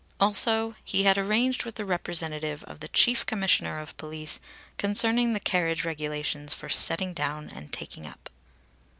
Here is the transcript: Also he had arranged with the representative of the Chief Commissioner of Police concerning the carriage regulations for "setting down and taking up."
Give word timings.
Also 0.19 0.73
he 0.83 1.03
had 1.03 1.15
arranged 1.19 1.63
with 1.63 1.75
the 1.75 1.85
representative 1.85 2.63
of 2.63 2.79
the 2.79 2.87
Chief 2.87 3.23
Commissioner 3.23 3.77
of 3.77 3.95
Police 3.97 4.41
concerning 4.79 5.33
the 5.33 5.39
carriage 5.39 5.85
regulations 5.85 6.55
for 6.55 6.69
"setting 6.69 7.13
down 7.13 7.51
and 7.51 7.71
taking 7.71 8.07
up." 8.07 8.31